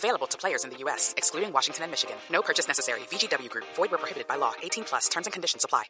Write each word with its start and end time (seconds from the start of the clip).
Available 0.00 0.26
to 0.28 0.38
players 0.38 0.64
in 0.64 0.70
the 0.70 0.78
U.S., 0.84 1.12
excluding 1.18 1.52
Washington 1.52 1.84
and 1.84 1.92
Michigan. 1.92 2.16
No 2.32 2.40
purchase 2.40 2.66
necessary. 2.66 3.00
VGW 3.10 3.50
Group. 3.50 3.66
Void 3.76 3.90
where 3.90 3.98
prohibited 3.98 4.26
by 4.26 4.36
law. 4.36 4.54
18 4.62 4.84
plus. 4.84 5.08
Terms 5.10 5.26
and 5.26 5.32
conditions 5.34 5.62
apply. 5.62 5.84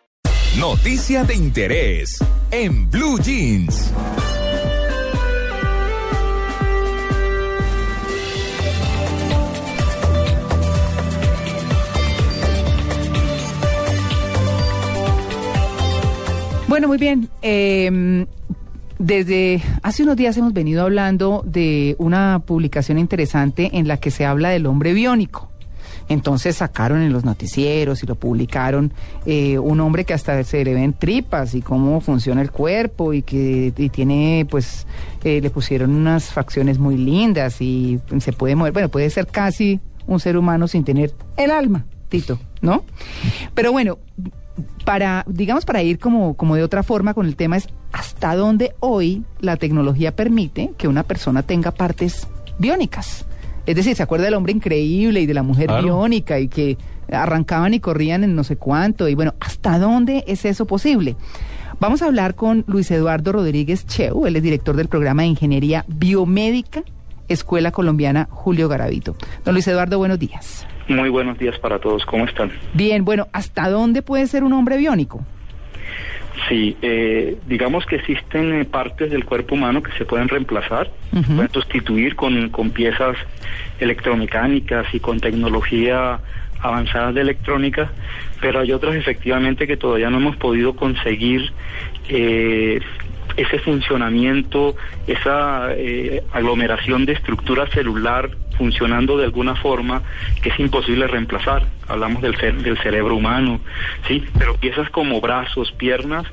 Noticia 0.58 1.22
de 1.22 1.34
interés 1.34 2.18
en 2.50 2.90
Blue 2.90 3.20
Jeans. 3.20 3.92
Bueno, 16.66 16.88
muy 16.88 16.98
bien. 16.98 17.30
Eh, 17.42 18.26
desde 19.00 19.62
hace 19.82 20.02
unos 20.02 20.14
días 20.16 20.36
hemos 20.36 20.52
venido 20.52 20.82
hablando 20.82 21.42
de 21.46 21.96
una 21.98 22.42
publicación 22.44 22.98
interesante 22.98 23.70
en 23.72 23.88
la 23.88 23.96
que 23.96 24.10
se 24.10 24.26
habla 24.26 24.50
del 24.50 24.66
hombre 24.66 24.92
biónico. 24.92 25.48
Entonces 26.10 26.56
sacaron 26.56 27.00
en 27.00 27.10
los 27.10 27.24
noticieros 27.24 28.02
y 28.02 28.06
lo 28.06 28.14
publicaron 28.14 28.92
eh, 29.24 29.58
un 29.58 29.80
hombre 29.80 30.04
que 30.04 30.12
hasta 30.12 30.44
se 30.44 30.64
le 30.64 30.74
ven 30.74 30.92
tripas 30.92 31.54
y 31.54 31.62
cómo 31.62 32.02
funciona 32.02 32.42
el 32.42 32.50
cuerpo 32.50 33.14
y 33.14 33.22
que 33.22 33.72
y 33.74 33.88
tiene, 33.88 34.46
pues, 34.50 34.86
eh, 35.24 35.40
le 35.40 35.48
pusieron 35.48 35.94
unas 35.94 36.24
facciones 36.26 36.78
muy 36.78 36.98
lindas 36.98 37.62
y 37.62 38.00
se 38.18 38.32
puede 38.34 38.54
mover. 38.54 38.74
Bueno, 38.74 38.90
puede 38.90 39.08
ser 39.08 39.26
casi 39.28 39.80
un 40.06 40.20
ser 40.20 40.36
humano 40.36 40.68
sin 40.68 40.84
tener 40.84 41.14
el 41.38 41.50
alma, 41.50 41.86
Tito, 42.10 42.38
¿no? 42.60 42.84
Pero 43.54 43.72
bueno, 43.72 43.98
para, 44.84 45.24
digamos, 45.28 45.64
para 45.64 45.82
ir 45.82 45.98
como, 45.98 46.34
como 46.34 46.56
de 46.56 46.62
otra 46.62 46.82
forma 46.82 47.14
con 47.14 47.26
el 47.26 47.36
tema 47.36 47.56
es 47.56 47.68
hasta 47.92 48.34
dónde 48.36 48.74
hoy 48.80 49.22
la 49.40 49.56
tecnología 49.56 50.14
permite 50.14 50.72
que 50.76 50.88
una 50.88 51.02
persona 51.02 51.42
tenga 51.42 51.70
partes 51.70 52.28
biónicas. 52.58 53.24
Es 53.66 53.76
decir, 53.76 53.94
¿se 53.96 54.02
acuerda 54.02 54.24
del 54.24 54.34
hombre 54.34 54.52
increíble 54.52 55.20
y 55.20 55.26
de 55.26 55.34
la 55.34 55.42
mujer 55.42 55.66
Claro. 55.68 55.82
biónica 55.82 56.38
y 56.40 56.48
que 56.48 56.76
arrancaban 57.12 57.74
y 57.74 57.80
corrían 57.80 58.24
en 58.24 58.34
no 58.34 58.44
sé 58.44 58.56
cuánto? 58.56 59.08
Y 59.08 59.14
bueno, 59.14 59.34
¿hasta 59.40 59.78
dónde 59.78 60.24
es 60.26 60.44
eso 60.44 60.66
posible? 60.66 61.16
Vamos 61.78 62.02
a 62.02 62.06
hablar 62.06 62.34
con 62.34 62.64
Luis 62.66 62.90
Eduardo 62.90 63.32
Rodríguez 63.32 63.86
Cheu, 63.86 64.26
él 64.26 64.36
es 64.36 64.42
director 64.42 64.76
del 64.76 64.88
programa 64.88 65.22
de 65.22 65.28
Ingeniería 65.28 65.84
Biomédica, 65.88 66.82
Escuela 67.30 67.72
Colombiana 67.72 68.28
Julio 68.30 68.68
Garavito. 68.68 69.16
Don 69.44 69.54
Luis 69.54 69.66
Eduardo, 69.68 69.96
buenos 69.98 70.18
días. 70.18 70.66
Muy 70.88 71.08
buenos 71.08 71.38
días 71.38 71.58
para 71.58 71.78
todos, 71.78 72.04
¿cómo 72.04 72.24
están? 72.24 72.50
Bien, 72.74 73.04
bueno, 73.04 73.28
¿hasta 73.32 73.70
dónde 73.70 74.02
puede 74.02 74.26
ser 74.26 74.44
un 74.44 74.52
hombre 74.52 74.76
biónico? 74.76 75.24
Sí, 76.48 76.76
eh, 76.82 77.36
digamos 77.46 77.86
que 77.86 77.96
existen 77.96 78.52
eh, 78.60 78.64
partes 78.64 79.10
del 79.10 79.24
cuerpo 79.24 79.54
humano 79.54 79.82
que 79.82 79.92
se 79.92 80.04
pueden 80.04 80.28
reemplazar, 80.28 80.90
pueden 81.10 81.52
sustituir 81.52 82.16
con, 82.16 82.48
con 82.48 82.70
piezas 82.70 83.16
electromecánicas 83.78 84.86
y 84.92 85.00
con 85.00 85.20
tecnología 85.20 86.18
avanzada 86.60 87.12
de 87.12 87.20
electrónica, 87.20 87.90
pero 88.40 88.60
hay 88.60 88.72
otras 88.72 88.94
efectivamente 88.94 89.66
que 89.66 89.76
todavía 89.76 90.10
no 90.10 90.18
hemos 90.18 90.36
podido 90.36 90.74
conseguir 90.74 91.52
eh, 92.08 92.80
ese 93.36 93.58
funcionamiento, 93.58 94.76
esa 95.06 95.72
eh, 95.74 96.22
aglomeración 96.32 97.06
de 97.06 97.12
estructura 97.12 97.66
celular 97.68 98.30
funcionando 98.56 99.16
de 99.16 99.24
alguna 99.24 99.56
forma 99.56 100.02
que 100.42 100.50
es 100.50 100.60
imposible 100.60 101.06
reemplazar. 101.06 101.66
Hablamos 101.88 102.20
del, 102.20 102.36
cer- 102.36 102.58
del 102.58 102.76
cerebro 102.78 103.16
humano, 103.16 103.60
sí, 104.06 104.22
pero 104.38 104.54
piezas 104.56 104.90
como 104.90 105.20
brazos, 105.20 105.72
piernas 105.72 106.26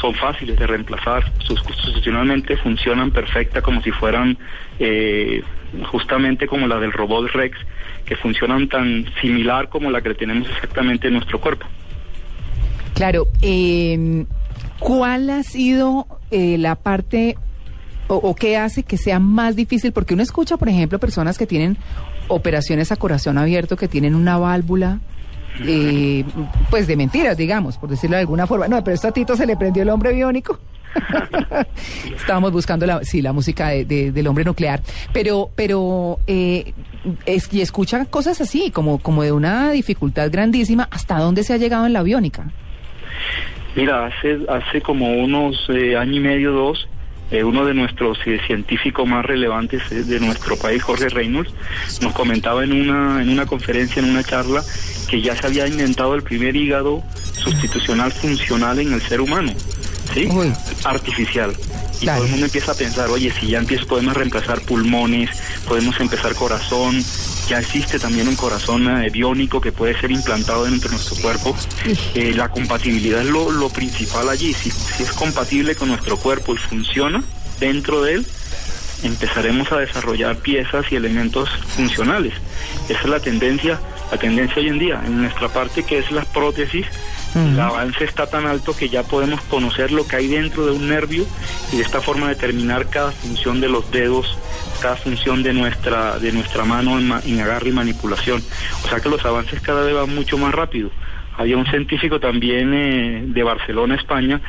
son 0.00 0.14
fáciles 0.14 0.58
de 0.58 0.66
reemplazar. 0.66 1.30
Sus 1.40 1.60
sustitucionalmente 1.60 2.56
funcionan 2.56 3.10
perfecta 3.10 3.60
como 3.60 3.82
si 3.82 3.90
fueran 3.90 4.38
eh, 4.78 5.42
justamente 5.90 6.46
como 6.46 6.66
la 6.66 6.78
del 6.78 6.92
robot 6.92 7.30
Rex, 7.32 7.58
que 8.06 8.16
funcionan 8.16 8.68
tan 8.68 9.06
similar 9.20 9.68
como 9.68 9.90
la 9.90 10.00
que 10.00 10.14
tenemos 10.14 10.48
exactamente 10.48 11.08
en 11.08 11.14
nuestro 11.14 11.38
cuerpo. 11.38 11.66
Claro, 12.94 13.26
eh, 13.42 14.24
¿cuál 14.78 15.28
ha 15.30 15.42
sido 15.42 16.06
eh, 16.30 16.56
la 16.58 16.74
parte 16.74 17.36
o, 18.06 18.34
qué 18.34 18.56
hace 18.58 18.82
que 18.82 18.98
sea 18.98 19.18
más 19.18 19.56
difícil? 19.56 19.92
Porque 19.92 20.12
uno 20.14 20.22
escucha, 20.22 20.56
por 20.58 20.68
ejemplo, 20.68 20.98
personas 20.98 21.38
que 21.38 21.46
tienen 21.46 21.78
operaciones 22.28 22.92
a 22.92 22.96
corazón 22.96 23.38
abierto, 23.38 23.76
que 23.76 23.88
tienen 23.88 24.14
una 24.14 24.36
válvula, 24.36 25.00
eh, 25.66 26.24
pues 26.70 26.86
de 26.86 26.96
mentiras, 26.96 27.36
digamos, 27.36 27.78
por 27.78 27.88
decirlo 27.88 28.16
de 28.16 28.20
alguna 28.20 28.46
forma. 28.46 28.68
No, 28.68 28.84
pero 28.84 28.94
esto 28.94 29.08
a 29.08 29.12
Tito 29.12 29.36
se 29.36 29.46
le 29.46 29.56
prendió 29.56 29.82
el 29.82 29.88
hombre 29.88 30.12
biónico. 30.12 30.58
Estábamos 32.16 32.52
buscando 32.52 32.86
la, 32.86 33.02
sí, 33.04 33.22
la 33.22 33.32
música 33.32 33.68
de- 33.68 33.84
de- 33.84 34.12
del 34.12 34.26
hombre 34.26 34.44
nuclear, 34.44 34.80
pero, 35.12 35.50
pero 35.54 36.18
eh, 36.26 36.72
y 37.50 37.60
escucha 37.60 38.04
cosas 38.06 38.40
así, 38.40 38.70
como, 38.70 38.98
como 38.98 39.22
de 39.22 39.32
una 39.32 39.70
dificultad 39.70 40.30
grandísima. 40.30 40.88
¿Hasta 40.90 41.18
dónde 41.18 41.42
se 41.42 41.52
ha 41.52 41.56
llegado 41.56 41.86
en 41.86 41.92
la 41.94 42.02
biónica? 42.02 42.50
Mira, 43.76 44.06
hace, 44.06 44.38
hace 44.48 44.80
como 44.80 45.12
unos 45.16 45.56
eh, 45.68 45.96
año 45.96 46.14
y 46.14 46.20
medio, 46.20 46.52
dos, 46.52 46.88
eh, 47.30 47.42
uno 47.42 47.64
de 47.64 47.74
nuestros 47.74 48.18
eh, 48.26 48.38
científicos 48.46 49.06
más 49.08 49.24
relevantes 49.24 49.82
de 49.90 50.20
nuestro 50.20 50.56
país, 50.56 50.82
Jorge 50.82 51.08
Reynolds, 51.08 51.52
nos 52.00 52.12
comentaba 52.12 52.62
en 52.62 52.72
una, 52.72 53.22
en 53.22 53.30
una 53.30 53.46
conferencia, 53.46 54.00
en 54.00 54.10
una 54.10 54.22
charla, 54.22 54.62
que 55.08 55.20
ya 55.20 55.34
se 55.34 55.46
había 55.46 55.66
inventado 55.66 56.14
el 56.14 56.22
primer 56.22 56.54
hígado 56.54 57.02
sustitucional 57.32 58.12
funcional 58.12 58.78
en 58.78 58.92
el 58.92 59.02
ser 59.02 59.20
humano, 59.20 59.52
¿sí? 60.12 60.28
Artificial. 60.84 61.54
Y 62.00 62.06
todo 62.06 62.24
el 62.24 62.30
mundo 62.30 62.46
empieza 62.46 62.72
a 62.72 62.74
pensar, 62.74 63.08
oye, 63.10 63.32
si 63.38 63.48
ya 63.48 63.58
empiezo, 63.58 63.86
podemos 63.86 64.14
reemplazar 64.14 64.60
pulmones, 64.62 65.30
podemos 65.66 65.98
empezar 66.00 66.34
corazón, 66.34 67.02
ya 67.48 67.58
existe 67.58 67.98
también 67.98 68.28
un 68.28 68.36
corazón 68.36 68.88
eh, 69.02 69.10
biónico 69.10 69.60
que 69.60 69.72
puede 69.72 69.98
ser 69.98 70.10
implantado 70.10 70.64
dentro 70.64 70.90
de 70.90 70.96
nuestro 70.96 71.16
cuerpo. 71.16 71.56
Eh, 72.14 72.32
la 72.34 72.48
compatibilidad 72.48 73.20
es 73.20 73.28
lo, 73.28 73.50
lo 73.50 73.68
principal 73.68 74.28
allí. 74.28 74.52
Si, 74.54 74.70
si 74.70 75.02
es 75.02 75.12
compatible 75.12 75.74
con 75.74 75.88
nuestro 75.88 76.16
cuerpo 76.16 76.54
y 76.54 76.58
funciona 76.58 77.22
dentro 77.60 78.02
de 78.02 78.14
él, 78.14 78.26
empezaremos 79.02 79.70
a 79.72 79.78
desarrollar 79.78 80.36
piezas 80.36 80.90
y 80.90 80.96
elementos 80.96 81.48
funcionales. 81.76 82.34
Esa 82.88 83.00
es 83.00 83.08
la 83.08 83.20
tendencia, 83.20 83.78
la 84.10 84.18
tendencia 84.18 84.56
hoy 84.62 84.68
en 84.68 84.78
día. 84.78 85.02
En 85.06 85.22
nuestra 85.22 85.48
parte 85.48 85.84
que 85.84 85.98
es 85.98 86.10
las 86.10 86.26
prótesis, 86.26 86.86
el 87.34 87.58
avance 87.60 88.04
está 88.04 88.26
tan 88.28 88.46
alto 88.46 88.76
que 88.76 88.88
ya 88.88 89.02
podemos 89.02 89.40
conocer 89.42 89.90
lo 89.90 90.06
que 90.06 90.16
hay 90.16 90.28
dentro 90.28 90.66
de 90.66 90.72
un 90.72 90.88
nervio 90.88 91.26
y 91.72 91.76
de 91.78 91.82
esta 91.82 92.00
forma 92.00 92.28
determinar 92.28 92.88
cada 92.88 93.10
función 93.10 93.60
de 93.60 93.68
los 93.68 93.90
dedos, 93.90 94.38
cada 94.80 94.96
función 94.96 95.42
de 95.42 95.52
nuestra 95.52 96.18
de 96.18 96.30
nuestra 96.32 96.64
mano 96.64 96.98
en, 96.98 97.08
ma- 97.08 97.20
en 97.26 97.40
agarre 97.40 97.70
y 97.70 97.72
manipulación. 97.72 98.42
O 98.84 98.88
sea 98.88 99.00
que 99.00 99.08
los 99.08 99.24
avances 99.24 99.60
cada 99.60 99.82
vez 99.84 99.94
van 99.94 100.14
mucho 100.14 100.38
más 100.38 100.54
rápido. 100.54 100.90
Había 101.36 101.56
un 101.56 101.66
científico 101.66 102.20
también 102.20 102.72
eh, 102.72 103.24
de 103.26 103.42
Barcelona, 103.42 103.96
España, 103.96 104.40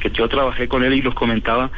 que 0.00 0.10
yo 0.10 0.26
trabajé 0.28 0.68
con 0.68 0.82
él 0.82 0.94
y 0.94 1.02
los 1.02 1.14
comentaba 1.14 1.70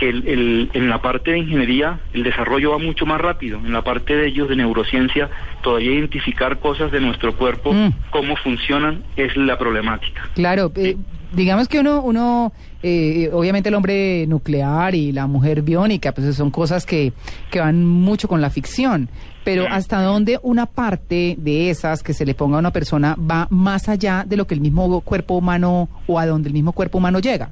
que 0.00 0.08
el- 0.08 0.26
el- 0.26 0.70
en 0.72 0.88
la 0.88 1.02
parte 1.02 1.30
de 1.32 1.38
ingeniería 1.40 2.00
el 2.14 2.22
desarrollo 2.22 2.70
va 2.72 2.78
mucho 2.78 3.04
más 3.06 3.20
rápido. 3.20 3.58
En 3.58 3.72
la 3.72 3.82
parte 3.82 4.16
de 4.16 4.28
ellos 4.28 4.48
de 4.48 4.56
neurociencia, 4.56 5.28
todavía 5.62 5.92
identificar 5.92 6.58
cosas 6.58 6.90
de 6.90 7.00
nuestro 7.00 7.36
cuerpo, 7.36 7.72
Mm. 7.74 7.92
cómo 8.10 8.34
funcionan, 8.36 9.02
es 9.16 9.36
la 9.36 9.58
problemática. 9.58 10.22
Claro, 10.34 10.72
eh, 10.74 10.96
digamos 11.34 11.68
que 11.68 11.78
uno, 11.80 12.00
uno 12.02 12.52
eh, 12.82 13.28
obviamente 13.34 13.68
el 13.68 13.74
hombre 13.74 14.26
nuclear 14.26 14.94
y 14.94 15.12
la 15.12 15.26
mujer 15.26 15.60
biónica, 15.60 16.12
pues 16.12 16.34
son 16.34 16.50
cosas 16.50 16.86
que, 16.86 17.12
que 17.50 17.60
van 17.60 17.84
mucho 17.84 18.26
con 18.26 18.40
la 18.40 18.48
ficción. 18.48 19.10
Pero 19.44 19.66
hasta 19.70 20.02
dónde 20.02 20.38
una 20.42 20.64
parte 20.66 21.34
de 21.38 21.68
esas 21.70 22.02
que 22.02 22.14
se 22.14 22.24
le 22.24 22.34
ponga 22.34 22.56
a 22.56 22.60
una 22.60 22.72
persona 22.72 23.16
va 23.18 23.46
más 23.50 23.88
allá 23.90 24.24
de 24.26 24.36
lo 24.38 24.46
que 24.46 24.54
el 24.54 24.60
mismo 24.62 25.00
cuerpo 25.02 25.34
humano 25.34 25.88
o 26.06 26.18
a 26.18 26.24
donde 26.26 26.48
el 26.48 26.54
mismo 26.54 26.72
cuerpo 26.72 26.96
humano 26.98 27.18
llega. 27.20 27.50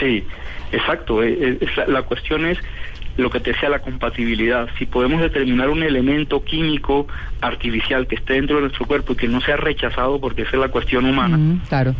Sí, 0.00 0.24
exacto. 0.72 1.22
eh, 1.22 1.58
eh, 1.60 1.66
la, 1.86 2.02
cuestión 2.02 2.46
es 2.46 2.58
lo 3.16 3.30
que 3.30 3.38
te 3.40 3.52
decía 3.52 3.68
la 3.68 3.80
compatibilidad. 3.80 4.68
Si 4.78 4.86
podemos 4.86 5.20
determinar 5.20 5.68
un 5.68 5.82
elemento 5.82 6.42
químico 6.42 7.06
artificial 7.40 8.06
que 8.06 8.16
esté 8.16 8.34
dentro 8.34 8.56
de 8.56 8.62
nuestro 8.62 8.86
cuerpo 8.86 9.12
y 9.12 9.16
que 9.16 9.28
no 9.28 9.40
sea 9.42 9.56
rechazado 9.56 10.20
porque 10.20 10.42
esa 10.42 10.52
es 10.56 10.60
la 10.60 10.68
cuestión 10.68 11.04
humana, 11.04 11.36
Mm, 11.36 11.60
claro. 11.68 11.94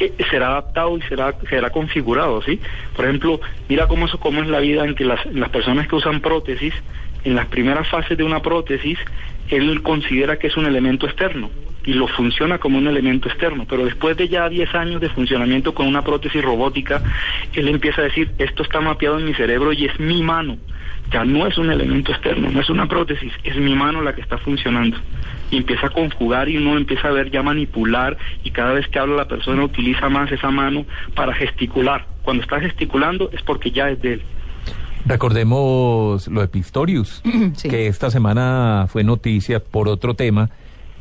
eh, 0.00 0.12
será 0.30 0.48
adaptado 0.48 0.98
y 0.98 1.02
será 1.02 1.34
será 1.48 1.70
configurado, 1.70 2.42
¿sí? 2.42 2.60
Por 2.96 3.04
ejemplo, 3.04 3.40
mira 3.68 3.86
cómo 3.86 4.06
eso 4.06 4.18
cómo 4.18 4.42
es 4.42 4.48
la 4.48 4.58
vida 4.58 4.84
en 4.84 4.94
que 4.96 5.04
las, 5.04 5.24
las 5.26 5.50
personas 5.50 5.86
que 5.86 5.94
usan 5.94 6.20
prótesis, 6.20 6.74
en 7.22 7.36
las 7.36 7.46
primeras 7.46 7.86
fases 7.88 8.18
de 8.18 8.24
una 8.24 8.42
prótesis, 8.42 8.98
él 9.50 9.80
considera 9.82 10.36
que 10.38 10.48
es 10.48 10.56
un 10.56 10.66
elemento 10.66 11.06
externo. 11.06 11.50
Y 11.86 11.92
lo 11.92 12.06
funciona 12.08 12.58
como 12.58 12.78
un 12.78 12.86
elemento 12.86 13.28
externo, 13.28 13.66
pero 13.68 13.84
después 13.84 14.16
de 14.16 14.28
ya 14.28 14.48
10 14.48 14.74
años 14.74 15.00
de 15.00 15.08
funcionamiento 15.10 15.74
con 15.74 15.86
una 15.86 16.02
prótesis 16.02 16.42
robótica, 16.42 17.02
él 17.52 17.68
empieza 17.68 18.00
a 18.00 18.04
decir, 18.04 18.30
esto 18.38 18.62
está 18.62 18.80
mapeado 18.80 19.18
en 19.18 19.26
mi 19.26 19.34
cerebro 19.34 19.72
y 19.72 19.84
es 19.84 20.00
mi 20.00 20.22
mano, 20.22 20.56
ya 21.12 21.24
no 21.24 21.46
es 21.46 21.58
un 21.58 21.70
elemento 21.70 22.12
externo, 22.12 22.48
no 22.50 22.60
es 22.60 22.70
una 22.70 22.86
prótesis, 22.88 23.32
es 23.44 23.56
mi 23.56 23.74
mano 23.74 24.00
la 24.02 24.14
que 24.14 24.22
está 24.22 24.38
funcionando. 24.38 24.96
Y 25.50 25.58
empieza 25.58 25.86
a 25.88 25.90
conjugar 25.90 26.48
y 26.48 26.56
uno 26.56 26.76
empieza 26.76 27.08
a 27.08 27.12
ver 27.12 27.30
ya 27.30 27.42
manipular 27.42 28.16
y 28.42 28.50
cada 28.50 28.72
vez 28.72 28.88
que 28.88 28.98
habla 28.98 29.14
la 29.16 29.28
persona 29.28 29.62
utiliza 29.62 30.08
más 30.08 30.32
esa 30.32 30.50
mano 30.50 30.86
para 31.14 31.34
gesticular. 31.34 32.06
Cuando 32.22 32.42
está 32.42 32.58
gesticulando 32.60 33.28
es 33.32 33.42
porque 33.42 33.70
ya 33.70 33.90
es 33.90 34.00
de 34.00 34.14
él. 34.14 34.22
Recordemos 35.06 36.26
lo 36.28 36.40
de 36.40 36.48
Pistorius, 36.48 37.22
Sí. 37.56 37.68
que 37.68 37.86
esta 37.88 38.10
semana 38.10 38.86
fue 38.88 39.04
noticia 39.04 39.60
por 39.62 39.88
otro 39.88 40.14
tema, 40.14 40.48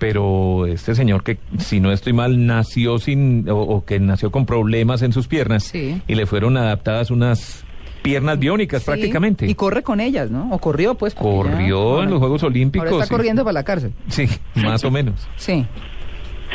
pero 0.03 0.65
este 0.65 0.95
señor 0.95 1.23
que, 1.23 1.37
si 1.59 1.79
no 1.79 1.93
estoy 1.93 2.11
mal, 2.11 2.45
nació 2.45 2.97
sin, 2.99 3.47
o, 3.49 3.55
o 3.57 3.85
que 3.85 4.01
nació 4.01 4.31
con 4.31 4.45
problemas 4.45 5.01
en 5.01 5.13
sus 5.13 5.29
piernas 5.29 5.63
Sí. 5.63 6.01
y 6.09 6.15
le 6.15 6.25
fueron 6.25 6.57
adaptadas 6.57 7.09
unas 7.09 7.63
piernas 8.01 8.37
biónicas 8.37 8.81
Sí, 8.81 8.85
prácticamente. 8.87 9.45
Y 9.47 9.55
corre 9.55 9.81
con 9.81 10.01
ellas, 10.01 10.29
¿no? 10.29 10.49
O 10.51 10.59
corrió, 10.59 10.95
pues. 10.95 11.15
Corrió 11.15 11.99
ya- 11.99 12.03
en 12.03 12.09
los 12.09 12.19
Juegos 12.19 12.43
Olímpicos. 12.43 12.85
Ahora 12.85 12.97
está 13.03 13.05
sí. 13.05 13.15
corriendo 13.15 13.43
para 13.45 13.53
la 13.53 13.63
cárcel. 13.63 13.93
Sí, 14.09 14.27
más 14.55 14.83
o 14.83 14.91
menos. 14.91 15.25
Sí. 15.37 15.65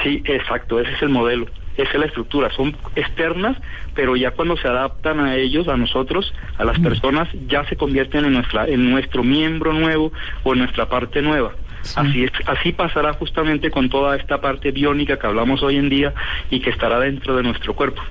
Sí, 0.04 0.22
exacto, 0.26 0.78
ese 0.78 0.92
es 0.92 1.00
el 1.02 1.08
modelo, 1.08 1.46
esa 1.78 1.90
es 1.90 1.98
la 1.98 2.04
estructura, 2.06 2.50
son 2.54 2.76
externas, 2.96 3.56
pero 3.94 4.14
ya 4.14 4.30
cuando 4.32 4.56
se 4.58 4.68
adaptan 4.68 5.20
a 5.20 5.36
ellos, 5.36 5.68
a 5.68 5.76
nosotros, 5.78 6.32
a 6.58 6.64
las 6.64 6.78
personas, 6.80 7.28
ya 7.48 7.66
se 7.68 7.76
convierten 7.76 8.26
en 8.26 8.34
nuestra, 8.34 8.66
en 8.68 8.90
nuestro 8.90 9.24
miembro 9.24 9.72
nuevo 9.72 10.12
o 10.44 10.52
en 10.52 10.58
nuestra 10.60 10.88
parte 10.88 11.22
nueva. 11.22 11.52
Así 11.96 12.24
es, 12.24 12.30
así 12.46 12.72
pasará 12.72 13.12
justamente 13.14 13.70
con 13.70 13.88
toda 13.88 14.16
esta 14.16 14.40
parte 14.40 14.70
biónica 14.70 15.18
que 15.18 15.26
hablamos 15.26 15.62
hoy 15.62 15.76
en 15.76 15.88
día 15.88 16.12
y 16.50 16.60
que 16.60 16.70
estará 16.70 16.98
dentro 17.00 17.36
de 17.36 17.42
nuestro 17.42 17.74
cuerpo. 17.74 18.02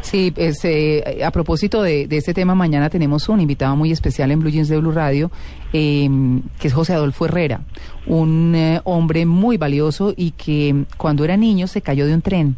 Sí, 0.00 0.30
pues, 0.34 0.64
eh, 0.64 1.20
a 1.24 1.30
propósito 1.32 1.82
de, 1.82 2.06
de 2.06 2.16
este 2.16 2.32
tema, 2.32 2.54
mañana 2.54 2.88
tenemos 2.88 3.28
un 3.28 3.40
invitado 3.40 3.76
muy 3.76 3.90
especial 3.92 4.30
en 4.30 4.40
Blue 4.40 4.48
Jeans 4.50 4.68
de 4.68 4.78
Blue 4.78 4.92
Radio, 4.92 5.30
eh, 5.72 6.08
que 6.58 6.68
es 6.68 6.72
José 6.72 6.94
Adolfo 6.94 7.26
Herrera, 7.26 7.60
un 8.06 8.54
eh, 8.54 8.80
hombre 8.84 9.26
muy 9.26 9.58
valioso 9.58 10.14
y 10.16 10.30
que 10.30 10.84
cuando 10.96 11.24
era 11.24 11.36
niño 11.36 11.66
se 11.66 11.82
cayó 11.82 12.06
de 12.06 12.14
un 12.14 12.22
tren 12.22 12.56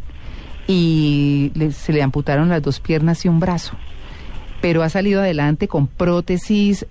y 0.69 1.51
le- 1.55 1.73
se 1.73 1.93
le 1.93 2.03
amputaron 2.03 2.51
las 2.51 2.63
dos 2.63 2.79
piernas 2.79 3.25
y 3.25 3.29
un 3.29 3.41
brazo, 3.41 3.73
pero 4.61 4.83
ha 4.83 4.89
salido 4.91 5.21
adelante 5.21 5.67
con 5.67 5.87
prótesis. 5.89 6.87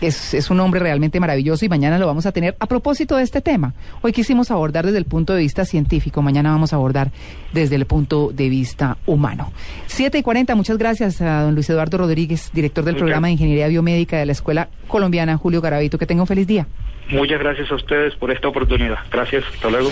Es, 0.00 0.34
es 0.34 0.50
un 0.50 0.60
hombre 0.60 0.80
realmente 0.80 1.20
maravilloso 1.20 1.64
y 1.64 1.68
mañana 1.68 1.98
lo 1.98 2.06
vamos 2.06 2.26
a 2.26 2.32
tener 2.32 2.56
a 2.58 2.66
propósito 2.66 3.16
de 3.16 3.22
este 3.22 3.40
tema. 3.40 3.74
Hoy 4.02 4.12
quisimos 4.12 4.50
abordar 4.50 4.86
desde 4.86 4.98
el 4.98 5.04
punto 5.04 5.34
de 5.34 5.40
vista 5.40 5.64
científico, 5.64 6.22
mañana 6.22 6.50
vamos 6.50 6.72
a 6.72 6.76
abordar 6.76 7.10
desde 7.52 7.76
el 7.76 7.86
punto 7.86 8.30
de 8.32 8.48
vista 8.48 8.98
humano. 9.06 9.52
7 9.86 10.18
y 10.18 10.22
40, 10.22 10.54
muchas 10.54 10.78
gracias 10.78 11.20
a 11.20 11.42
don 11.42 11.54
Luis 11.54 11.68
Eduardo 11.70 11.98
Rodríguez, 11.98 12.50
director 12.52 12.84
del 12.84 12.96
programa 12.96 13.28
de 13.28 13.34
Ingeniería 13.34 13.68
Biomédica 13.68 14.18
de 14.18 14.26
la 14.26 14.32
Escuela 14.32 14.68
Colombiana 14.88 15.36
Julio 15.36 15.60
Garavito. 15.60 15.98
Que 15.98 16.06
tenga 16.06 16.22
un 16.22 16.26
feliz 16.26 16.46
día. 16.46 16.66
Muchas 17.08 17.38
gracias 17.38 17.70
a 17.70 17.76
ustedes 17.76 18.14
por 18.16 18.30
esta 18.30 18.48
oportunidad. 18.48 18.98
Gracias, 19.10 19.44
hasta 19.54 19.70
luego. 19.70 19.90